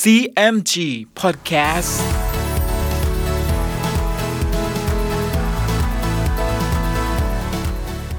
[0.00, 0.74] CMG
[1.20, 1.92] Podcast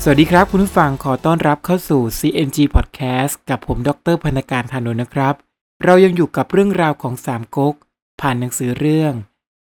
[0.03, 5.35] สวัสดีครับคุณผู้ฟังขอต้อนรับเข้าสู่ CNG Podcast กับผมดรพนการธานนท์นะครับ
[5.83, 7.75] เรายังอยู่กับเรื่องราวของสามก๊ก
[8.21, 9.13] ผ่านหนังสือเรื่อง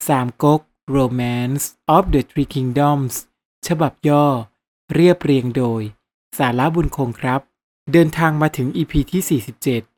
[0.09, 0.61] สามก๊ก
[0.97, 1.65] Romance
[1.97, 3.15] of the Three Kingdoms
[3.67, 4.27] ฉบับย่อ
[4.95, 5.83] เรียบเรียงโดย
[6.39, 7.41] สาระบุญคงครับ
[7.93, 9.41] เดินทางมาถึง EP ที่
[9.75, 9.96] 47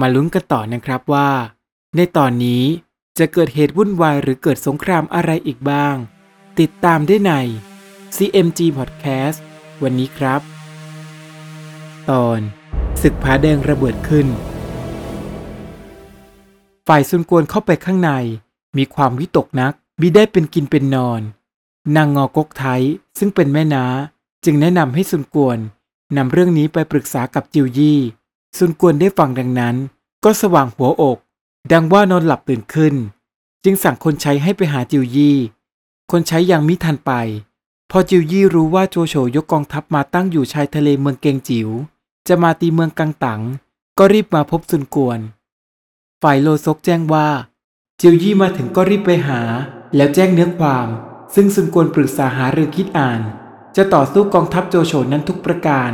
[0.00, 1.30] มาลุ้นกันต่อนะครับว่า
[1.96, 2.64] ในตอนนี้
[3.18, 5.96] จะเกิดเหตุวุ่นวายหรือเกิดสงครามอะไรอีกบ้าง
[6.60, 7.32] ติดตามได้ใน
[8.16, 9.38] CMG Podcast
[9.82, 10.40] วันนี้ครับ
[12.10, 12.40] ตอน
[13.02, 14.26] ศึกผาแดงระเบิดขึ้น
[16.88, 18.10] ฝ่ายซุนกวนเข้าไปข้างใน
[18.76, 21.20] มีความวิตกนักมิได้เป็นกินเป็นนอน
[21.96, 22.82] นางงอกกไทย
[23.18, 23.84] ซึ่งเป็นแม่นา
[24.44, 25.58] จึงแนะนำให้ซุนกวน
[26.16, 28.00] นำเรื่องนี้ไปปรึกษากับจิวยี่
[28.58, 29.76] ซุนกวนได้ฟังดังนั้น
[30.24, 31.18] ก็สว่างหัวอก
[31.72, 32.94] ดังว่านอนหลับตื่นขึ้น
[33.64, 35.36] จึงสั่งคนใช้ให้ไปหาจิวยี่
[36.10, 37.12] คนใช้ยังมิทันไป
[37.90, 41.68] พอจิวยี่รู้ว่าโจโฉยกกองทัพมาตั้งอยู่ชายทะเลเมืองเกงจิว๋ว
[42.28, 43.40] จะมาตีเมืองกังตัง
[43.98, 45.18] ก็รีบมาพบซุนกวน
[46.22, 47.28] ฝ่ายโลซกแจ้งว่า
[48.00, 49.40] จิวยี่มาถึงก็รีบไปหา
[49.96, 50.88] แล้วแจ้งเนื้อความ
[51.34, 53.20] ซึ่งซุนกวนปรึกษาหารือคิดอ่าน
[53.76, 55.90] จะต่อสู้กองทัพโจโฉนั้นทุกประการ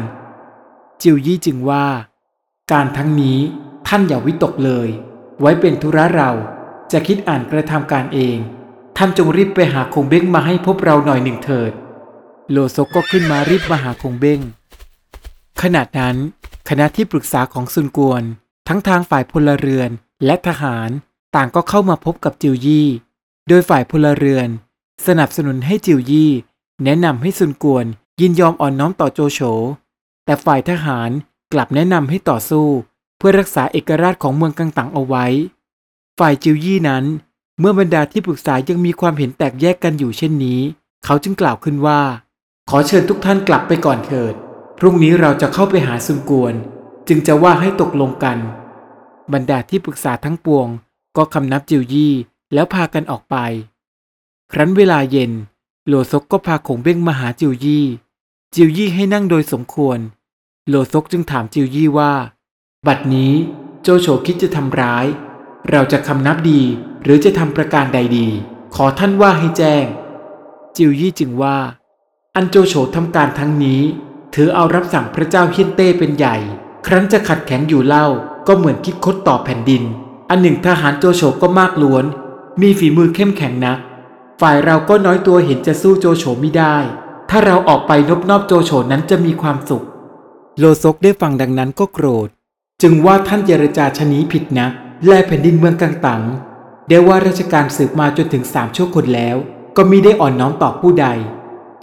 [1.02, 1.86] จิวยี่จึงว่า
[2.70, 3.38] การทั้งนี้
[3.88, 4.88] ท่านอย่าวิตกเลย
[5.40, 6.30] ไว้เป็นธุระเรา
[6.92, 8.36] จะคิดอ่านกระทำการเอง
[8.96, 11.72] ท่านจงรีบไปหาคงเบ้งมาให้พบเราหน่อยหนึ่งเถิด
[12.50, 14.40] โลซกก็ขึ้นมารีบมาหาคงเบ้ง
[15.62, 16.16] ขณะนั้น
[16.68, 18.22] คณะที่ปรึกษาของซุนกวน
[18.68, 19.90] ทั้งทางฝ่ายพลเรือน
[20.24, 20.88] และทหาร
[21.34, 22.88] ต่างก็เข้ามาพบกับจิวยี่
[23.48, 24.48] โดยฝ่ายพลเรือน
[25.06, 26.30] สนับสนุนให้จิวยี่
[26.84, 27.86] แนะนำให้ซุนกวน
[28.20, 29.40] ยินยอมอ่อนน้อมต่อโจโฉ
[30.24, 31.10] แต่ฝ่ายทหาร
[31.52, 32.66] กลับแนะนำให้ต่อสู้
[33.18, 35.26] เพื่อรักษาเอกราชของเมืองกังตังเอาไว้
[36.18, 37.04] ฝ่ายจิวยี่นั้น
[37.60, 40.60] เมื่อบรรดาที่ปรึกษายังมีความเห็นแตกแยกกันอยู่เช่นนี้
[41.04, 42.00] เขาจึงกล่าวขึ้นว่า
[42.70, 44.34] ขอเชิญทุกท่านกลับไปก่อนเถิด
[44.78, 46.54] พรุ่งนี้เราจะเข้าไปหาซุนกวน
[47.08, 48.38] จึงจะว่าให้ตกลงกัน
[49.32, 50.68] บรรดาที่ปรึกษาทั้งปวง
[51.16, 52.14] ก็คำนับจิวยี่
[52.52, 53.36] แล้วพากันออกไป
[54.52, 55.32] ครั้นเวลาเย็น
[55.86, 57.86] โลซกก็พาขงเบ้งมาหาจิวยี่
[58.54, 59.98] จิวยี่ให้นั่งโดยสมควร
[60.68, 62.12] โลซกจึงถามจิวยี่ว่า
[62.86, 63.32] บัดนี้
[63.82, 65.06] โจโฉคิดจะทำร้าย
[65.70, 66.62] เราจะคำนับดี
[67.02, 68.28] หรือจะทำประการใดดี
[68.74, 69.84] ขอท่านว่าให้แจ้ง
[70.76, 71.58] จิวยี่จึงว่า
[72.36, 73.82] อันโจโฉทำการทั้งนี้
[74.34, 76.36] ถือเอารับสั่งพระเจ้าเฮียนเต้เป็นใหญ่
[76.86, 78.06] ครั้นจะขัดแข็งอยู่เล่า
[78.46, 79.82] ก็เหมือนคิดคดต่อแผ่นดิน
[80.30, 82.04] อันหนึ่งทหารโจโฉก็มากล้วน
[82.60, 83.78] มีฝีมือเข้มแข็งนัก
[84.40, 86.76] ฝ่ายเราก็น้อยตัวเห็นจะสู้โจโฉไม่ได้
[87.30, 89.84] ถ้าเราออกไปนบนอบโจโฉนั้นจะมีความสุข
[90.58, 92.28] โลซกได้ฟังดังนั้นก็โกรธ
[92.82, 94.66] จึงว่าท่านเจรจาชะนี้ผิดนะ
[95.06, 96.22] แลแผ่นดินเมืองกังตัง
[96.88, 99.36] ได้ว่าราชการสืบมาจนถึงสามชั่วคนแล้ว
[99.76, 101.06] ก็มิได้อ่อนน้อมต่อผู้ใด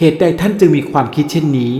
[0.00, 1.72] เหตุใดท่านจึงมีความคิดเช่นนี้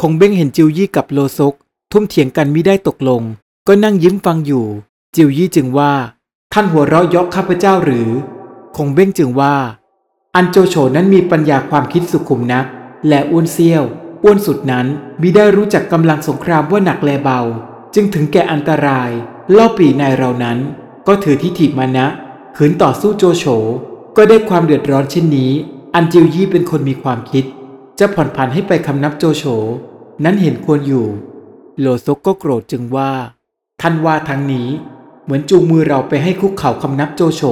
[0.00, 1.54] คงเบ้งเห็นจิวยี่กับโลซก
[1.92, 3.22] ทุ่มเถียงกันมิได้ตกลง
[3.66, 4.66] ก็นั่งยิ้มฟังอยู่
[5.16, 5.92] จิวยี่จึงว่า
[6.52, 8.08] ท่านหัวเราะยาะข้าพเจ้าหรือ
[8.76, 9.54] คงเบ้งจึงว่า
[10.34, 12.66] อันโจโฉนั้นมีปัญญาความคิดสุขุมนัก
[13.08, 13.84] และอ้วนเซี่ยว
[14.22, 14.86] อ้วนสุดนั้น
[15.20, 17.40] มิได้รู้จักกำลังสงครามว่าหนักแลเบา
[17.94, 19.10] จึงถึงแก่อันตราย
[19.52, 20.58] เล่าปีในเรานั้น
[21.06, 22.06] ก็ถือทิฐิมานะ
[22.56, 23.44] ขืนต่อสู้โจโฉ
[24.16, 25.50] ก็ได้ความเดือดร้อนเช่นนี้
[25.94, 27.44] อันจิวยี่เป็นคนมีความคิด
[27.98, 29.44] จะผ่อนผันให้ไปคำนับโจโฉ
[30.24, 31.06] นั้นเห็นควรอยู่
[31.80, 33.12] โลซกก็โกรธจึงว่า
[33.80, 34.68] ท่านว่าทางนี้
[35.24, 37.42] เหมือนจูงมือเราไปให้คุกเข่าคำนับโจโฉ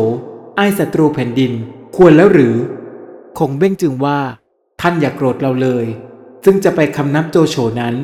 [0.56, 1.53] ไอ้ศัตรูแผ่นดิน
[1.97, 2.55] ควรแล้วหรือ
[3.39, 4.19] คงเบ้งจึงว่า
[4.81, 5.87] ท่านอย่ากโกรธเราเลย
[6.44, 7.94] ซึ่งจะไปคำนับโจโฉนั้น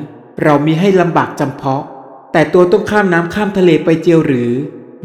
[0.43, 1.83] เรามีให้ลำบากจำเพาะ
[2.33, 4.51] แต่ตัวต้องข้ามน้ำข้ามทะเลไปเจียวหรือ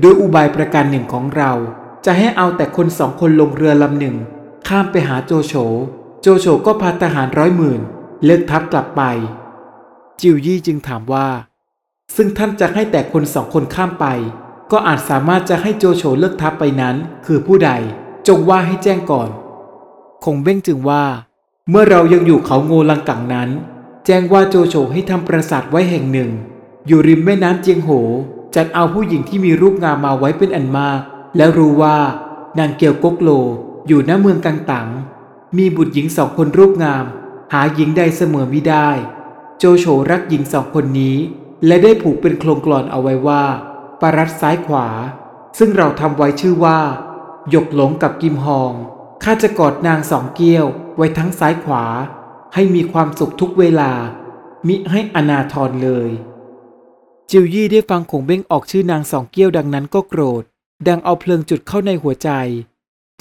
[0.01, 1.51] โดยอุบายประการหนึ่งของเรา
[2.06, 4.16] จะให้เอาแต่คนสองคนลงเรือลำหนึ่ง
[4.67, 5.53] ข้ามไปหาโจโฉ
[6.22, 7.81] โจโฉก็พาทหารร้อยหมื่น
[8.25, 9.01] เลิกทัพกลับไป
[10.22, 11.28] จิวยี่จึงถามว่า
[12.16, 14.06] ซึ่งท่านจะให้แต่คนสองคนข้ามไป
[14.72, 17.72] ก็อาจสามารถจะให้โจโฉเลิกทัพไปนั้น คือผู้ใด
[18.28, 19.29] จงว่าให้แจ้งก่อน
[20.23, 21.03] คงเบ้งจึงว่า
[21.72, 23.50] เมื่อเรายังอยู่เขาโงลังกังนั้น
[24.06, 26.32] แจ้งว่าโจโฉให้ทำปราสาทไว้แห่งหนึ่ง
[26.88, 27.90] อยู่ริมแม่น้ำเจียงโห
[28.56, 31.02] จัดเอาผู้หญิงที่มีรูปงามมาไว้เป็นอันมาก
[31.38, 31.98] แล้วรู้ว่า
[32.60, 33.30] นางเกียวกกโล
[33.88, 34.88] อยู่ณเมืองกังตัง
[35.58, 37.06] มีบุตรหญิงสองคนรูปงาม
[37.54, 38.90] หาหญิงใดเสมอมิได้
[39.60, 41.18] โจโฉรักหญิงสองคนนี้
[41.66, 43.44] และได้ผูกเป็นโครงกลอนเอาไว้ว่า
[44.02, 44.88] ปารัดซ้ายขวา
[45.58, 46.80] ซึ่งเราทำไว้ชื่อว่า
[47.50, 48.74] หยกหลงกับกิมฮอง
[49.24, 50.66] ข้าจะกอดนางสองเกี้ยว
[50.99, 51.84] ไว้ทั้งซ้ายขวา
[52.53, 53.91] ให้มีความสุขทุกเวลา
[54.67, 56.09] มิให้อนาทรเลย
[57.29, 60.43] จิวยี่ได้ฟังคงเบ้งออกชื่อนางสองเกี้ยวดังนั้นก็โกรธ
[60.87, 62.29] ดังเอาเพลิงจุดเข้าในหัวใจ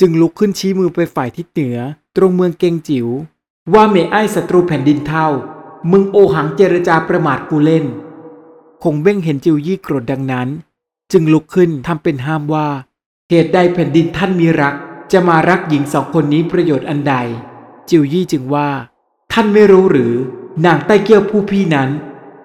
[0.01, 1.79] จึงลุกขึ้นชี้มือไปฝ่ายทิศเหนือ
[2.17, 3.09] ตรงเมืองเกงจิว๋ว
[3.75, 5.27] ว่าเมไอ้ศัตรูแผ่นดินเท่า
[5.91, 7.85] มึงโอหังเจรจาประมาทกูเล่น
[8.83, 10.49] คงเบ้งเห็นจิวยี่โกรธดังนั้น
[11.13, 12.69] จึงลุกขึ้นทำเป็นห้ามว่า
[13.31, 14.75] เหตุใดแผ่นดินท่านมีรัก
[15.13, 17.15] จะมารักหญิงสองคนนี้ประโยชน์อันใด
[17.91, 18.71] จิวยี่จึงว่า
[19.33, 20.15] ท่านไม่รู้หรือ
[20.65, 21.91] นางใต้เกี้ยวผู้พี่นั้น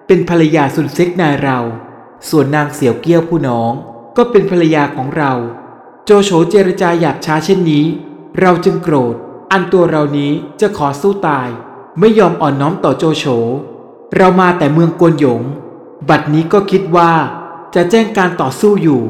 [0.06, 1.58] เป็นภรรยาสุนเซ็กนายเรา
[2.28, 3.72] ส่วนนางเสี่ยวเกี้ยวผู้น้อง
[4.16, 5.32] ก็เป็นภรรยาของเรา
[6.04, 7.84] โจโฉเจรจาหยาบช้าเช่นนี้
[8.40, 9.14] เราจึงโกรธ
[9.52, 11.48] อันตัวเรานี้จะขอสู้ตาย
[11.98, 13.24] ไม่ยอมอ่อนน้อมต่อโจโฉ
[14.16, 15.42] เรามาแต่เมืองกวนหยง
[16.08, 17.12] บัดนี้ก็คิดว่า
[17.74, 19.00] จะแจ้งการต่อสู้อยู่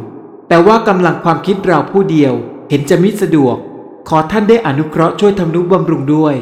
[0.48, 2.32] แต่ว่ากำลังความคิดเราผู้เดียว
[2.68, 3.56] เห็นจะมิสะดวก
[4.08, 6.36] ขอท่านได้อนุเคราะห์ช่วยทำนุบำรุงด้วย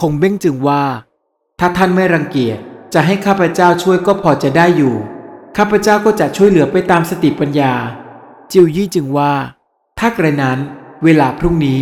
[0.00, 0.82] คงเบ้งจึงว่า
[1.58, 2.58] ถ้าท่านไม่รังเกียจ
[2.94, 4.94] จะให้ข้าพเจ้าช่วยก็พอจะได้อยู่
[5.56, 7.74] ข้าพเจ้าก็จะช่วยเหลือไปตามสติปัญญา
[8.52, 9.32] จิวยี่จึงว่า
[9.98, 10.58] ถ้ากระนั้น
[11.04, 11.80] เวลาพรุ่งนี้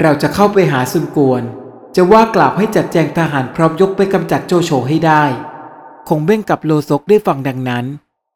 [0.00, 1.42] เราจะเข้าไปหาซุนกวน
[1.96, 5.24] จะว่ากล่าวให้จัดแจงทหารพร้อมยกไปกำจัดโจโฉให้ได้
[6.08, 7.84] คงเบ้งกับโลซกได้ฟังดังนั้น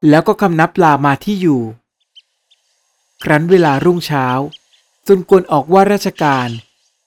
[0.08, 1.62] แล้วก็คำนับลามาที่อยู่
[3.22, 4.26] ครั้นเวลารุ่งเช้า
[5.06, 6.48] ซุนกวนออกว่าราชการ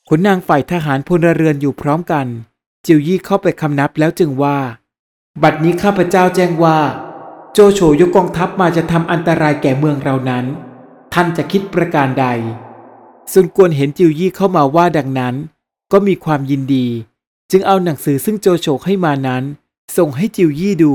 [0.08, 2.28] ขุนนางฝ่ายทหารพลเรือนอยู่พร้อมกัน
[2.86, 4.58] จิวยี่เข้าไปคำนับแล้วจึงว่า
[5.44, 6.78] บัดนี้ข้าพเจ้าแจ้งว่า
[7.54, 10.46] โจโฉยกกองทัพมาจะทำอันตรายแก่เมืองเรานั้น
[11.14, 12.26] ท่านจะคิดประการใด
[13.32, 15.36] ซุนกวนเห็นจิวยี่เข้ามาว่าดังนั้น
[15.92, 16.88] ก็มีความยินดี
[17.52, 19.44] จึงเอาหนังสือซึ่งโจโฉให้มานั้น
[19.98, 20.94] ส่งให้จิวยี่ดู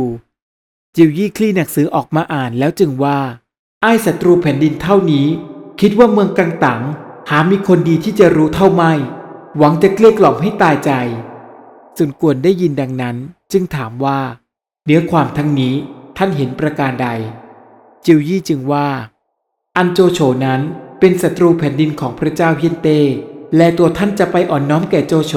[0.97, 3.19] จิวยี่คลี่หนังสือออกมาอ่านแล้วจึงว่า
[3.83, 5.27] ไอ้ศัตรูแผ่นดินเท่านี้
[5.81, 6.81] คิดว่าเมืองกังตัง
[7.31, 8.93] หามีคนดีที่จะรู้เท่าไม่
[9.59, 10.91] หวังจะเกลี้ยกล่อมให้ตายใจ
[11.97, 13.17] สุนกวนได้ยินดังนั้น
[13.53, 14.21] จึงถามว่า
[14.85, 15.75] เนื้อความทั้งนี้
[16.17, 17.09] ท่านเห็นประการใด
[18.05, 18.89] จิวยี่จึงว่า
[19.77, 20.61] อันโจโฉนั้น
[21.01, 22.89] เป็นศัตรูแผ่นดินของพระเจ้าเฮียนเต
[23.57, 25.35] และตัวท่านจะไปอ่อนน้อมแก่โจโฉ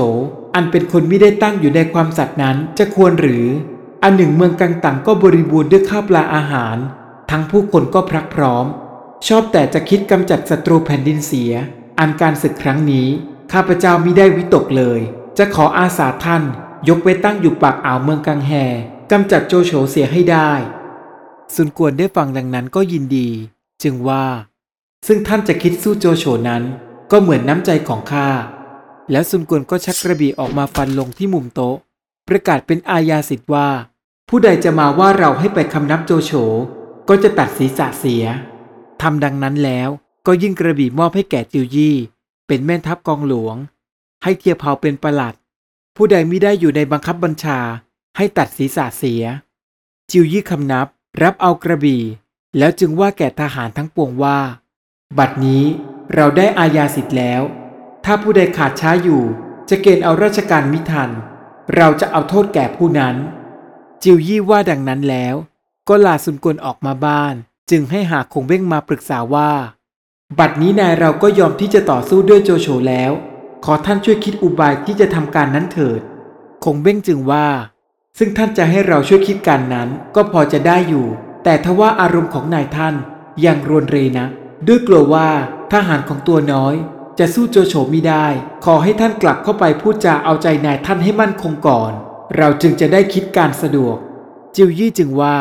[0.56, 3.46] อันเป็นคนไม่ได้ตั้งอยู่ในความสัตย์นั้นจะควรหรือ
[4.04, 6.78] อันหนึ่งเมืองกังตังก็บริบูรณ์ด้วยข้าวปลาอาหาร
[7.32, 8.66] ทั้งผู้คนก็พรักพร้อม
[9.26, 11.54] ชอบแต่จะคิดกำจัดศัตรูแผ่นดินเสีย
[12.00, 13.08] อันการศึกครั้งนี้
[13.52, 15.00] ข้าพเจ้ามิได้วิตกเลย
[15.38, 16.44] จะขออาสาท่าน
[16.90, 18.52] ยกไปตั้งอยู่ปากอ่าวเมืองกังแฮ
[19.12, 20.52] กำจัดโจโฉเสียให้ได้
[21.56, 23.30] สุนกวนได้ฟังดังนั้นก็ยินดี
[23.84, 24.26] จึงว่า
[25.08, 26.64] ซึ่งท่านจะคิดสู้โจโฉนั้น
[27.12, 28.30] ก็เหมือนน้ำใจของข้า
[29.12, 31.76] แล้วสุนกวนก็ชักกระบี่ออกมาฟันลงที่มุมโต๊ะ
[32.28, 33.68] ประกาศเป็นอาญาสิทธิ์ว่า
[34.30, 36.32] ผู้ใดจะมาว่าเราให้ไปคำนับโจโฉ
[37.10, 38.24] ก็จะตัดศีรษะเสีย
[39.02, 39.90] ทำดังนั้นแล้ว
[40.28, 41.96] ก็ยิ่งกระบี่มอบให้แก่จิวยี่
[42.48, 43.56] เป็นแม่ทัพกองหลวง
[44.24, 45.34] ให้เทียเผาเป็นประหลัด
[45.96, 47.60] ผู้ใดมิได้อยู่ในบังคับบัญชา
[48.18, 49.24] ให้ตัดศีรษะเสีย
[50.12, 50.88] จิวยี่คำนับ
[51.22, 52.04] รับเอากระบี่
[52.58, 54.40] แล้วจึงว่าแก่ทหารทั้งปวงว่า
[55.18, 55.64] บัดนี้
[56.14, 57.42] เราได้อาญาสิทธิ์แล้ว
[58.06, 59.24] ถ้าผู้ใดขาดช้าอยู่
[59.70, 61.10] จะเกณฑ์เอาราชการมิทัน
[61.76, 63.16] เราจะเอาโทษแก่ผู้นั้น
[64.04, 65.36] จิวยี่ว่าดังนั้นแล้ว
[65.88, 67.36] ก็ลาสุนกลออกมาบ้าน
[67.72, 69.52] จึงให้หาคงเบ้งมาปรึกษาว่า
[70.40, 73.12] บัดนี้นายเราก็ยอมที่จะต่อสู้ด้วยโจโฉแล้ว
[73.66, 76.02] ขอท่านช่วยคิดอุบายที่จะทำการนั้นเถิด
[76.64, 77.48] คงเบ้งจึงว่า
[78.18, 81.08] ซึ่งท่านจะให้เราช่วยคิดการนั้นก็พอจะได้อยู่
[81.44, 82.96] แต่ทว่าอารมณ์ของนายท่าน
[83.46, 84.28] ยังรวนเรนะ
[84.68, 85.30] ด้วยกลัวว่า
[85.74, 86.76] ทหารของตัวน้อย
[87.20, 88.26] จะสู้โจโฉมิได้
[88.66, 91.92] ขอให้ท่านกลับเข้าไปพูดจาเอาใจนายท่านให้มั่นคงก่อน
[92.38, 93.98] เราจึงจะได้คิดการสะดวก
[94.56, 95.38] จิวยี่จึงว่า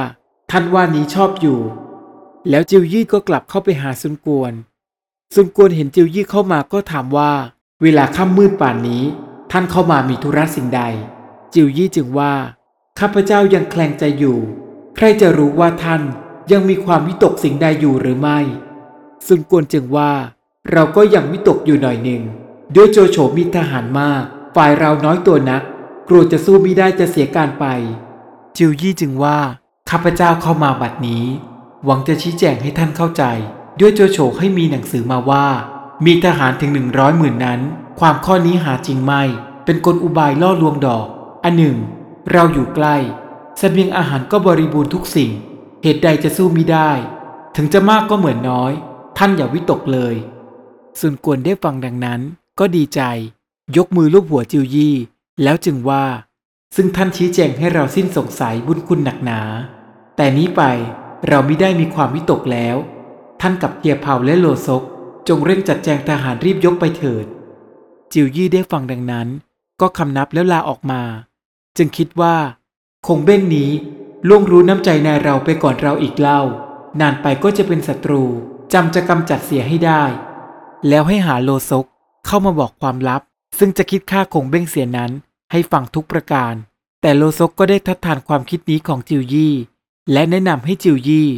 [0.50, 1.60] ท่านว่านี้ชอบอยู่
[2.50, 4.52] แล้วจิวยี่ก็กลับเข้าไปหาซุนกวน
[5.34, 7.32] ซุนกวนเห็นจิวยี่เข้ามาก็ถามว่า
[7.82, 9.02] เวลาค่ำมืดป่านนี้
[9.50, 10.82] ท่านเข้ามามีธุระสิ่งใด
[11.54, 12.34] จิวยี่จึงว่า
[12.98, 14.38] ข้าพเจ้ายังแคลงใจอยู่
[14.96, 16.02] ใครจะรู้ว่าท่าน
[16.52, 18.38] ยังมีความวิตกสิ่งใดอยู่หรือไม่
[19.26, 20.12] ซุนกวนจึงว่า
[20.72, 22.22] เราก็ยังวิตกอยู่หน่อยหนึ่ง
[22.74, 24.22] ด้วยโจโฉมีทหารมาก
[24.56, 25.62] ฝ่ายเราน้อยตัวนัก
[26.08, 27.64] กลัวจะสู้ไม่ได้จะเสียการไป
[28.56, 29.38] จิวยี่จึงว่า
[29.90, 31.24] ข้าพเจ้าเข้ามาบัดนี้
[31.84, 33.24] หวังจะชี้แจงให้ท่านเข้าใจ
[33.80, 35.46] ด้วยโจโฉให้มีหนังสือมาว่า
[36.06, 37.60] มีทหารถึงหนึ่งร้อยหมื่นนั้น
[38.00, 39.22] ความข้อนี้หาจริงไม่
[39.64, 41.06] เป็นกลอุบายล่อลวงดอก
[41.44, 41.76] อันหนึ่ง
[42.32, 42.96] เราอยู่ใกล้
[43.58, 45.30] เสบียงอาหารก็บริบูรณ์ทุกสิ่ง
[45.82, 46.90] เหตุใดจะสู้มิได้
[47.56, 48.72] ถึงจะมากก็เหมือนน้อย
[49.18, 50.14] ท่านอย่าวิตกเลย
[51.00, 52.20] ซุนกวนได้ฟังดังนั้น
[52.58, 53.00] ก็ดีใจ
[53.76, 54.94] ยกมือลูบหัวจิวยี่
[55.42, 56.04] แล้วจึงว่า
[56.76, 59.40] ซึ่งท่านชี้แจงให้เราสิ้นสงสัยบุญคุณหนักหนา
[60.16, 60.62] แต่นี้ไป
[61.28, 62.76] เราไม่ได้มีความวิตกแล้ว
[63.40, 64.82] ท่านกับเทียเผาและโลซก
[65.28, 67.26] จงเร่งจัดแจงทหารรีบยกไปเถิด
[68.12, 69.28] จิวยี่ได้ฟังดังนั้น
[69.80, 71.02] ก็คำนับแล้วลาออกมา
[71.76, 72.36] จึงคิดว่า
[73.06, 73.70] คงเบ้งนี้
[74.28, 76.40] ล่วงรู้น้ำใจนายเราไปก่อนเราอีกเล่า
[77.00, 78.22] นานไปก็จะเป็นศัตรู
[78.72, 80.02] จจำจะกำจัดเสียให้ได้
[80.88, 81.84] แล้วให้หาโลซก
[82.26, 83.22] เข้ามาบอกความลับ
[83.58, 85.10] ซึ่งจะคิดค่าคงเบ้งเสียนั้น
[85.52, 86.54] ให้ฟังทุกประการ
[87.02, 89.54] แต่โลซกก็ได้ทัดทานความคิดนี้ของจิวยี่
[90.12, 91.28] และแนะนำให้จิวยี่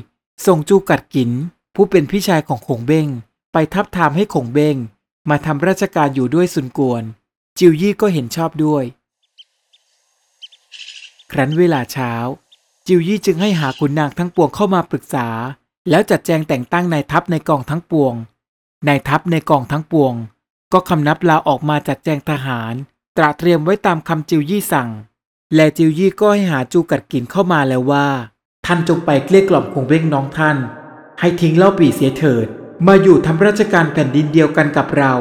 [0.47, 1.31] ส่งจูกัดกิน
[1.75, 3.09] ผู้เป็นพี่ชายของคงเบ้ง
[3.53, 4.77] ไปทับทามให้คงเบ้ง
[5.29, 7.03] มาทำราชการอยู่ด้วยสุนกวน
[7.59, 8.85] จิวยี่ก็เห็นชอบด้วย
[11.33, 12.13] ครั้นเวลาเช้า
[12.87, 15.29] จิวยี่จึงให้หาขุนนางทั้งปวงเข้ามาปรึกษา
[15.91, 18.15] แล้วจัดแจงแต่งตั้งนายทัพในกองทั้งปวง
[18.89, 20.15] นายทัพในกองทั้งปวง
[20.73, 22.75] ก็คำนับลาออกมาจัดแจงทหาร
[23.17, 24.91] ตระเตรียมไว้ตามคำจิวยี่สั่ง
[25.55, 28.09] และจิวยี่ก็ให้หาจูกัดกินเข้ามาแล้วว่า
[28.67, 30.57] ท่านจงไปเกลี้ยกล่อมคงเบ้งน้องท่าน
[31.21, 32.47] ให้ทิ้งเล่าปี่เสียเถิด
[32.87, 35.15] มาอยู่ทำราชการแผ่นดินเดียวกันกับเรา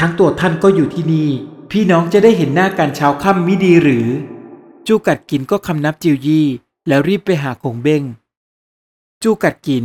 [0.00, 1.30] ทั้งตัวท่านก็อยู่ที่นี่
[1.70, 4.06] พี่น้องจะได้เห็นหน้ากันเช้าค่ำมิดีหรือ
[4.86, 6.46] จูกัดกินก็คำนับจิวยี่
[6.88, 8.02] แล้วรีบไปหาคงเบ้ง
[9.22, 9.84] จูกัดกิน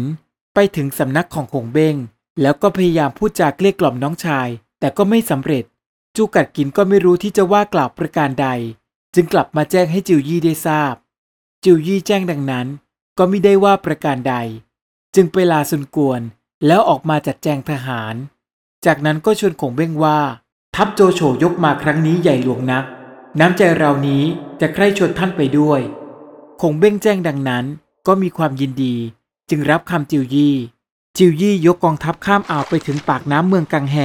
[0.54, 1.96] ไปถึงสำนักของคงเบ้ง
[2.42, 4.48] แล้วก็พยายามพูดจาเกลี้ยกล่อมน้องชาย
[4.80, 5.64] แต่ก็ไม่สำเร็จ
[6.16, 8.48] จูกัดกินก็ไม่รู้ที่จะว่ากล่าวประการใด
[9.16, 10.94] จึงกลับมาแจ้งให้จิวยี่ได้ทราบ
[11.64, 12.68] จิวยี่แจ้งดังนั้น
[13.18, 14.36] ก็ไม่ได้ว่าประการใด
[15.16, 16.22] จึงไปลาสุนกวน
[16.66, 18.16] แล้วออกมาจัดแจงทหาร
[18.86, 20.20] จากนั้นก็ชวนคงเบ้งว่า
[20.76, 22.86] ทัพโจโฉยกมาครั้งนี้ใหญ่หลวงนัก
[23.40, 24.24] น้ำใจเรานี้
[24.62, 25.82] จะใคร่ชวนท่านไปด้วย
[26.62, 27.66] คงเบ้งแจ้งดังนั้น
[28.08, 28.96] ก็มีความยินดี
[29.50, 30.56] จึงรับคำจิวยี่
[31.18, 33.98] จิวยี่ยกกองทัพข้ามอ่าวไปถึงปากน้ำเมืองกังแฮ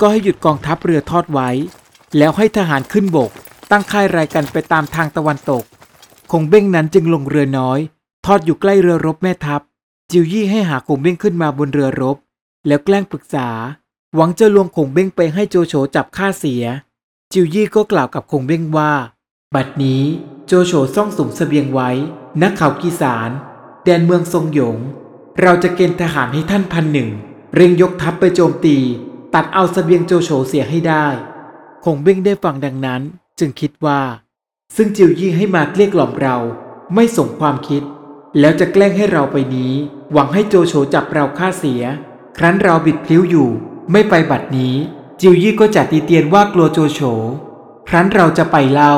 [0.00, 1.50] ก็ให้หยุดกองทัพเรือทอดไว้
[2.18, 3.30] แล้วให้ทหารขึ้นบก
[3.70, 5.64] ตั้งค่ายรายกันไปตามทางตะวันตก
[6.32, 7.80] คงเบ้งนั้นจึงลงเรือน้อย
[8.26, 9.60] ทอดอยู่ใกล้เรือรบแม่ทัพ
[10.10, 12.16] จิวยี่ให้หาคงเบ้งขึ้นมาบนเรือรบ
[12.66, 13.48] แล้วแกล้งปรึกษา
[14.14, 16.64] หวังจะลวงคงเบ้งไปให้โจโฉจับฆ่าเสีย
[17.32, 18.92] จิวยี่ก็กล่าวกับคงเบ้งว่า
[19.54, 20.02] บัดนี้
[20.46, 21.90] โจโฉซ่องสุมเสบียงไว้
[22.42, 23.30] นักเขากีสาร
[23.84, 24.76] แดนเมืองทรงหยง
[25.40, 27.10] เราจะเกณฑ์ทหารให้ท่านพันหนึ่ง
[27.54, 28.76] เร่งยกทัพไปโจมตี
[29.34, 31.06] ตัดเอาเสบียงโจโฉเสียให้ได้
[31.84, 33.02] คงเบ้งได้ฟังดังนั้น
[33.38, 34.00] จึงคิดว่า
[34.76, 36.36] ซึ่งจิวยี่ให้มาเกลี้ยกล่อมเรา
[36.94, 37.82] ไม่สมความคิด
[38.38, 39.72] แล้วจะแกล้งให้เราไปนี้
[40.12, 41.82] หวังให้โจโฉจับเราฆ่าเสีย
[42.38, 43.50] ครั้นเราบิดพลิ้วอยู่
[43.92, 44.74] ไม่ไปบัดนี้
[45.20, 47.00] จิวยี่ก็จะตีเตียนว่ากลัวโจโฉ
[47.88, 48.94] ครั้นเราจะไปเล่า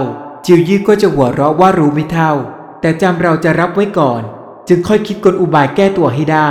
[0.47, 2.33] จิวยี่ก็จะหัวเราะว่ารู้ไม่เท่า
[2.81, 4.23] แต่จำเราจะรับไว้ก่อน
[4.69, 6.51] จึงค่อยคิดกลอุบายแก้ตัวให้ได้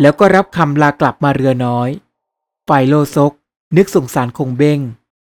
[0.00, 1.88] แล้วก็รับคำลากลับมาเรือน้อย
[2.68, 3.32] ฝ่ายโลซก
[3.76, 4.80] นึกสงสารคงเบ้ง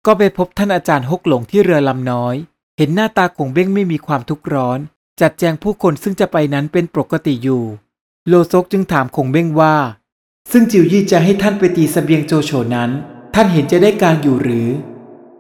[0.06, 2.36] ก็ไปพบท่านอาจารย์ฮกหลงที่เรือลำน้อย
[2.78, 4.80] เห็นหน้าตาคงเบ้งไม่มีความทุกข์ร้อน
[5.22, 7.64] จัดแจงผู้คนซึ่งจะไปนั้นเป็นปกติอยู่
[8.28, 9.76] โลซกจึงถามคงเบ้งว่า
[10.52, 12.90] ซึ่งจิวยี่จะให้ท่านไปตีสเสบียงโจโฉนั้น
[13.36, 14.68] ท่านเห็นจะได้การอยู่หรือ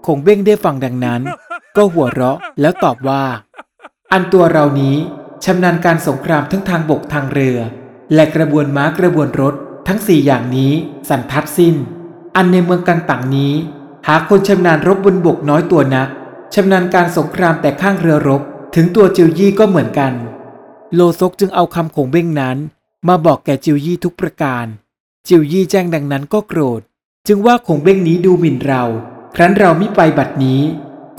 [0.05, 1.21] คงเบ้งได้ฟังดังนั้น
[1.75, 3.23] ก็หัวเราะแล้วตอบว่า
[4.11, 4.95] อันตัวเรานี้
[5.43, 7.57] ชำนาญการสงครามทั้งทางบกทางเรือ
[8.13, 9.55] และกระบวนม้ากระบวนรถ
[9.87, 10.73] ทั้งสี่อย่างนี้
[11.09, 11.75] สันทัดสิ้น
[12.35, 13.53] อันในเมืองกังต่างนี้
[14.07, 16.09] หาคนชำนาญรบบนบกน้อยตัวนัก
[16.53, 18.41] ชำนาญการสงครามแต่ข้างเรือรบ
[18.77, 20.13] ถึงตัวจิวยี่ก็เหมือนกัน
[20.93, 22.57] โลซกจึงเอาคำของเบ้งนั้น
[23.07, 24.65] มาบอกแก่จิวยี่ทุกประการ
[25.27, 26.81] จิวยี่แจ้งดังนั้นก็โกรธ
[27.27, 28.83] จึงว่าคงเบ้งนี้ดูหมิ่นเรา
[29.35, 30.61] ครั้นเราไม่ไปบัดนี้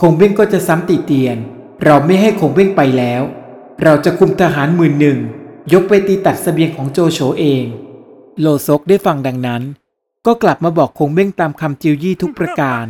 [0.01, 1.37] คงเบ้งก็จะซ้ำติเตียน
[1.85, 3.23] เราไม่ให้คงเบ้งไปแล้ว
[3.83, 5.19] เราจะคุมทหารหมื่นหนึ่ง
[5.73, 7.65] ยกไปตีตัดสเสบียงของโจโฉเอง
[8.41, 9.63] โลซกได้ฟังดังนั้น
[10.27, 12.85] ก็กลับมาบอกคงเบ้งตามคำจิวยี่ทุกประการ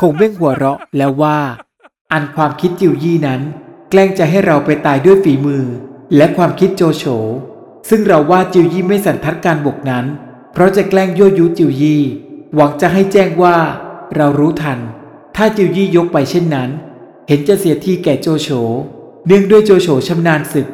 [0.00, 1.38] คงเบ้งหัวเราะแล้วว่า
[2.12, 3.40] อันความคิดจิวยี่นั้น
[3.90, 5.64] แกล้งจะให้เราไปตายด้วยฝีมือ
[6.16, 7.04] และความคิดโจโฉ
[7.88, 10.04] ซึ่งเราว่าจิวยี่ไม่สันทัดการบกนั้น
[10.52, 12.02] เพราะจะแกล้งยั่วยุจิวยี่
[12.54, 13.56] หวังจะให้แจ้งว่า
[14.16, 14.78] เรารู้ทัน
[15.36, 16.70] ถ้าจิวยี่ยกไปเช่นนั้น
[17.28, 18.48] เห็นจะเสียทีแก่โจโฉ
[19.26, 20.68] เนื่องด้วยโจโฉชำนาญศึก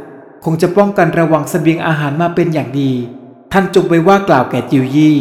[0.44, 2.92] คงจะป้องกันระวังเสบียงอาหารมาเป็นอย่างดี
[3.52, 5.16] ท่านจงไปว่ากล่าวแก่จิวยี่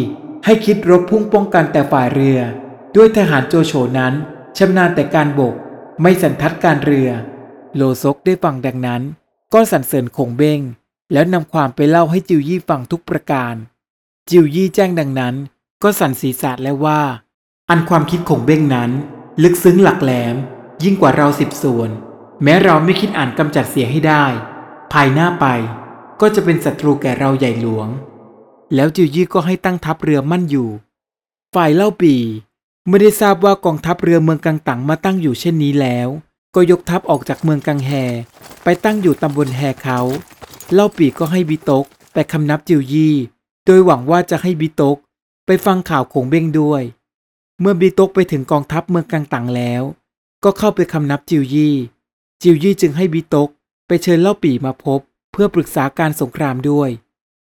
[0.45, 2.39] ให้คิดรบพุ่งป้องกันแต่ฝ่ายเรือ
[2.95, 4.13] ด้วยทหารโจโฉนั้น
[4.57, 5.55] ชำนาญแต่การบก
[6.01, 7.09] ไม่สันทัดการเรือ
[7.75, 9.01] โลซกได้ฟังดังนั้น
[9.53, 10.59] ก็สรรเสริญคงเบ้ง
[11.13, 13.55] แล้วนำความไปเล่าให้จิวยี่ฟังทุกประการ
[14.29, 15.35] จิวยี่แจ้งดังนั้น
[15.83, 17.01] ก็สั่นศีรษะแล้วว่า
[17.69, 18.91] อันความคิดของเบ้งนั้น
[19.43, 20.35] ลึกซึ้งหลักแหลม
[20.83, 21.89] ยิ่งกว่าเราสิบส่วน
[22.43, 24.25] แม้เราไม่คิดอ่านกำจัดเสียให้ได้
[24.93, 25.45] ภายหน้าไป
[26.21, 27.87] ก็จะเป็นศัตรูแก่เราใหญ่หลวง
[28.75, 30.69] แล้วจิวยี่ก็ให้ตั้งทัพเรือมั่นอยู่
[31.55, 32.15] ฝ่ายเล่าปี
[32.87, 36.09] ไม่ได้ทราบว่ากองทัพเรือเมืองกังตังมาตั้งอยู่เช่นนี้แล้ว
[36.55, 37.91] ก็ยกทัพออกจากเมืองกังแฮ
[38.63, 39.99] ไปตั้งอยู่ตำบลแฮเขา
[40.73, 43.15] เล่าปีก็ให้บิตกไปคำนับจิวยี่
[43.65, 44.97] โดยหวังว่าจะให้บิตก
[45.45, 46.83] ไปฟังข่าวคงเบ้งด้วย
[47.59, 49.83] เมื่อบิตกไปถึงกองทัพเมืองกังตังแล้ว
[50.43, 51.75] ก็เข้าไปคำนับจิวยี่
[52.41, 53.49] จิวยี่จึงให้บิตก
[53.87, 54.99] ไปเชิญเล่าปีมาพบ
[55.31, 56.89] เพื่อปรึกษาการสงครามด้วย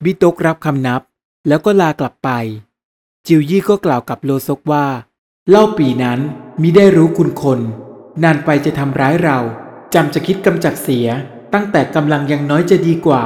[0.05, 1.03] บิตกรับคำนับ
[1.49, 2.31] แล้วก็ลากลับไป
[3.27, 4.87] จิวยี่ก็กล่าวกับโลซกว่า
[5.51, 6.19] เล่าปีนั้น
[6.61, 7.61] มิได้รู้คุณคน
[8.23, 9.39] นานไปจะทำร้ายเรา
[9.95, 11.09] จำจะคิดกำจัดเสีย
[11.55, 13.25] ตั้งแต่กำลังยังน้อยจะดีกว่า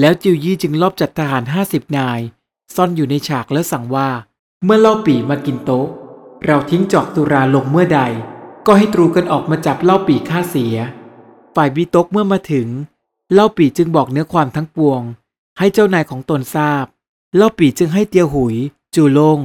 [0.00, 2.20] แล้วจิวยี่จึงลอบจัดทหารห้าสิบนาย
[2.74, 4.08] ซ่อนอยู่ในฉากแล้วสั่งว่า
[4.64, 5.86] เมื่อเล่าปีมากินโต๊ะ
[6.46, 8.00] เราทิ้งจอกตุราลงเมื่อใด
[8.66, 10.76] ก็ให้ตรูกันออกมาจับเล่าปีฆ่าเสีย
[11.54, 12.68] ฝ่ายบิตกเมื่อมาถึง
[13.32, 15.02] เล่าปีจึงบอกเนื้อความทั้งปวง
[15.58, 16.84] ให้เจ้านายของตนทราบ
[17.36, 18.56] เล่าปีจึงให้เตียวหุย
[18.94, 19.38] จูลง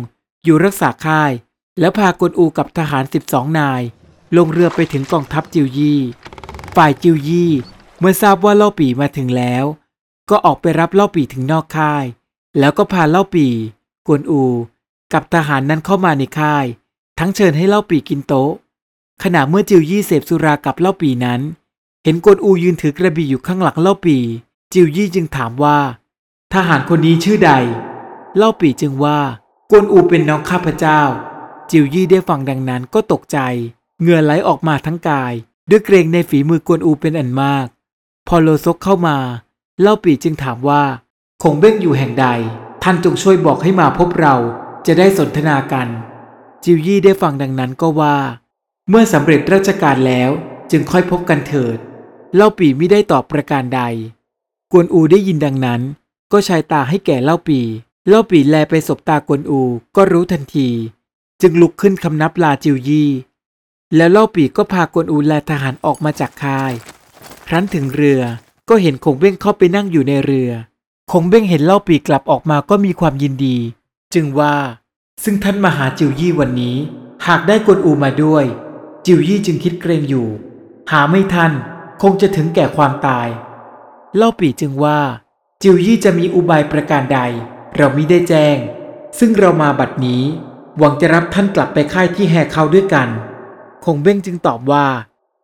[0.43, 1.31] อยู่รักษาค่าย
[1.79, 3.81] แล้วพากวนอูกับทหาร12นาย
[4.37, 5.99] ลงเรือไปถึงกองทัพจิวยี่
[6.75, 7.51] ฝ่ายจิวยี่
[7.99, 9.65] เมื่อทราบว่าเล่าปีมาถึงแล้ว
[10.29, 12.05] ก็ออกไปรับเล่าปีถึงนอกค่าย
[12.59, 13.47] แล้วก็พาเล่าปี
[14.07, 14.43] กวนอู
[15.13, 16.65] กับทหารนั้นเข้ามาในค่าย
[17.19, 18.51] ทั้งเชิญให้เล่าปีกินโต๊ะ
[19.23, 21.41] ขณะเมื่อจิวยี่เสพสุรากับเล่าปีนั้น
[22.03, 24.17] เห็นกวนอูยืนถือกระบี่อยู่ข้างหลังเล่าปี
[24.73, 25.77] จิวยี่จึงถามว่า
[26.53, 27.51] ทหารคนนี้ชื่อใด
[28.37, 29.19] เล่าปีจึงว่า
[29.71, 31.01] กวนอูเป็นน้องข้าพเจ้า
[31.71, 33.37] จิวยี่ได้ฟังดังนั้นก็ตกใจ
[34.01, 35.33] เหงื่อไหลออกมาทั้งกาย
[35.69, 37.67] ด้วยเกรงในฝีมือกวนอูเป็นอันมาก
[38.27, 39.17] พอโลซกเข้ามา
[39.81, 40.83] เล่าปีจึงถามว่า
[41.43, 42.27] คงเบ้งอยู่แห่งใด
[42.83, 44.35] ท่านจงช่วยบอกให้มาพบเรา
[44.87, 45.87] จะได้สนทนากัน
[46.63, 48.17] จิวยี่ได้ฟังดังนั้นก็ว่า
[48.89, 50.29] เมื่อสำเร็จราชการแล้ว
[50.71, 51.77] จึงค่อยพบกันเถิด
[52.35, 53.81] เล่าปีไม่ได้ตอบประการใด
[54.71, 55.81] กวนอูได้ยินดังนั้น
[56.31, 57.59] ก็ชายตาให้แก่เล่าปี
[58.07, 59.61] เล่าปีแลไปสบตากวนอู
[59.95, 60.69] ก็รู้ทันที
[61.41, 63.09] จึงลุกขึ้นคำนับลาจิวยี่
[63.93, 66.73] แล้วเล่าปีก็พากวนอูและทหารออกมาจากค่าย
[67.47, 68.21] ครั้นถึงเรือ
[68.69, 70.51] ก็เห็นคงเบ้งเข้าไปนั่งอยู่ในเรือ
[71.11, 73.57] คงเบ้งเห็นเล่าปีกลับออกมาก็มีความยินดี
[74.13, 74.55] จึงว่า
[75.23, 76.75] ซึ่งท่านมหาจิวยี่วันนี้
[77.27, 78.45] หากได้กวนอูมาด้วย
[79.05, 80.27] จิวยี่จึงคิดเกรงอยู่
[80.91, 81.51] หาไม่ทัน
[82.01, 83.27] คงจะถึงแก่ความตาย
[84.15, 84.99] เล่าปีจึงว่า
[85.61, 87.19] จิวยี่จะมีอุบายประการใด
[87.75, 88.57] เรามิได้แจ้ง
[89.19, 90.23] ซึ่งเรามาบัดนี้
[90.77, 93.09] หวังจะรับท่านกลับไปค่ายที่แห่เขาด้วยกัน
[93.85, 94.85] คงเบ้งจึงตอบว่า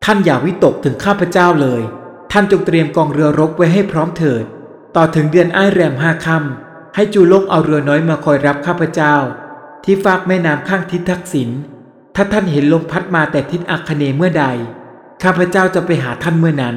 [0.05, 1.81] ท่านอย่าวิตกถึงข้าพเจ้าเลย
[2.31, 4.43] ท่านจงเตรียมกองเรือรบไว้ให้พร้อมเถิด
[4.95, 9.15] ต่อถึงเดือนอ้ายแรมห้าค่ำให้จูลงเอาเรือน้อยมาคอยรับข้าพเจ้า
[9.83, 11.49] ที่ฟากแม่น้ำข้างทิศทักษิณ
[12.15, 14.45] ถ้าท่านเห็นลมพัดมาแต่ทิศอัคเนเมื่อใด
[15.23, 16.75] ข้าพเจ้าจะไปหาท่านเมื่อนั้น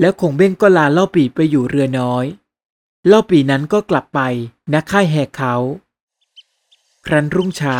[0.00, 2.24] แล้วคงเบ้งก็ลาเล่าปีไปอยู่เรือน้อย
[3.06, 4.20] เล่าปีนั้นก็กลับไป
[4.72, 5.54] ณค่ายแหกเขา
[7.06, 7.78] ครั้นรุ่งเช้า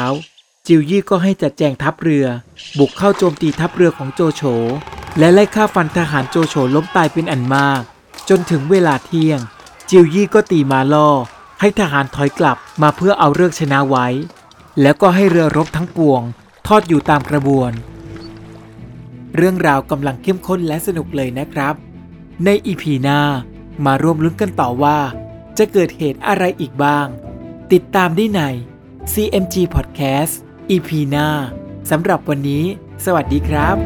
[0.72, 2.26] จิวยี่ก็ให้จัดแจงทัพเรือ
[2.78, 4.42] บุกเข้าโจมตีทัพเรือของโจโฉ
[5.18, 7.82] และไล่ฆ่าฟันทหารโจโฉล้มตายเป็นอันมาก
[8.28, 9.40] จนถึงเวลาเที่ยง
[9.90, 11.10] จิวยี่ก็ตีมาล่อ
[11.60, 14.06] ให้ทหารถอยกลับมาเพื่อเอาเลิกษ์ชนะไว้
[14.80, 16.22] แล้วก็ให้เรือรบทั้งปวง
[16.66, 17.72] ทอดอยู่ตามกระบวน
[19.36, 21.74] เรื่องราวกำลังเข้มข้นและสนุกเลยนะครับ
[22.44, 23.20] ในอีพีหน้า
[23.86, 24.98] มาร่วมลุ้นกันต่อว่า
[25.58, 27.06] จะเกิดเหตุอะไรอีกบ้าง
[27.72, 28.42] ติดตามได้ใน
[29.12, 30.34] CMG Podcast
[30.70, 31.28] EP หน้า
[31.90, 32.64] สำหรับวันนี้
[33.04, 33.76] สวัสดีครับ